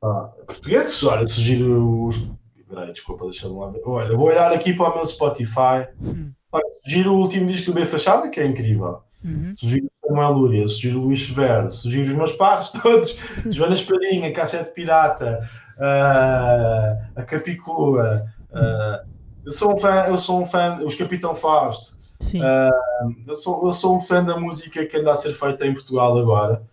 [0.01, 1.01] Ah, portugueses?
[1.03, 2.29] Olha, sugiro os.
[2.67, 3.81] Peraí, desculpa, deixa-me lá ver.
[3.85, 5.87] Olha, vou olhar aqui para o meu Spotify.
[6.01, 6.31] Hum.
[6.51, 9.01] Olha, sugiro o último disco do B Fachada, que é incrível.
[9.23, 9.53] Uhum.
[9.57, 15.47] Sugiro Samuel Lúria, sugiro Luís Severo, sugiro os meus pares todos, Joana Espadinha, Cassete Pirata,
[15.77, 18.25] uh, a Capicua.
[18.49, 19.07] Uh,
[19.45, 21.97] eu sou um fã, eu sou um fã, os Capitão Fausto.
[22.19, 22.41] Sim.
[22.41, 25.73] Uh, eu, sou, eu sou um fã da música que anda a ser feita em
[25.73, 26.63] Portugal agora.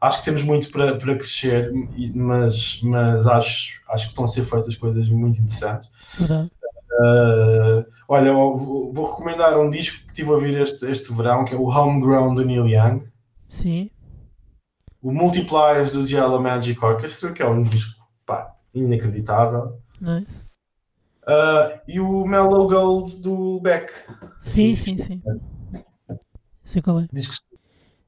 [0.00, 1.72] acho que temos muito para, para crescer,
[2.14, 5.88] mas, mas acho, acho que estão a ser feitas coisas muito interessantes.
[6.20, 6.50] Uhum.
[7.00, 11.56] Uh, olha, vou, recomendar um disco que estive a ouvir este, este verão, que é
[11.56, 13.02] o Homegrown do Neil Young.
[13.48, 13.90] Sim.
[15.02, 17.92] O Multipliers do Yellow Magic Orchestra, que é um disco
[18.24, 19.80] pá, inacreditável.
[20.00, 20.44] Nice.
[21.22, 23.92] Uh, e o Mellow Gold do Beck.
[24.40, 25.22] Sim, sim, sim.
[26.64, 27.08] Sei qual é.
[27.12, 27.40] Discos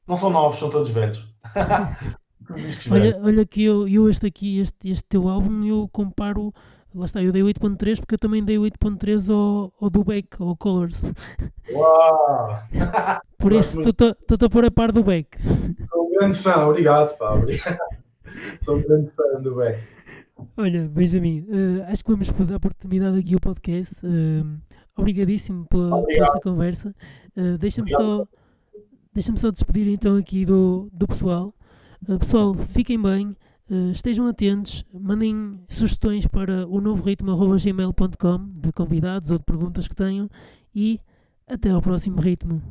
[0.09, 1.22] não são novos, são todos velhos.
[2.90, 6.53] olha, olha que eu, eu este aqui, este, este teu álbum, eu comparo
[6.95, 10.57] Lá está, eu dei 8.3 porque eu também dei 8.3 ao, ao do Beck, ao
[10.57, 11.12] Colors.
[11.70, 12.62] Uau!
[13.39, 15.39] Por isso estou-te a pôr a par do Beck.
[15.91, 17.49] Sou um grande fã, obrigado, Pablo.
[18.61, 19.78] Sou um grande fã do Beck.
[20.57, 23.95] Olha, Benjamin, uh, acho que vamos dar oportunidade aqui ao podcast.
[24.05, 24.59] Uh,
[24.97, 26.95] obrigadíssimo por, por, esta conversa.
[27.36, 28.26] Uh, Deixa-me só,
[29.12, 31.53] deixa só despedir então aqui do, do pessoal.
[32.18, 33.36] pessoal, fiquem bem.
[33.70, 39.94] Eh, estejam atentos, mandem sugestões para o novo ritmo.gmail.com de convidados ou de perguntas que
[39.94, 40.28] tenham
[40.74, 41.00] e
[41.46, 42.62] até ao próximo ritmo.